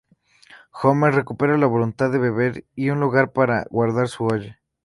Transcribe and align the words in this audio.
Homer 0.71 1.13
recupera 1.13 1.59
la 1.59 1.67
voluntad 1.67 2.09
de 2.09 2.17
beber 2.17 2.65
y 2.75 2.89
un 2.89 2.99
lugar 2.99 3.33
para 3.33 3.67
guardar 3.69 4.07
su 4.07 4.25
olla. 4.25 4.59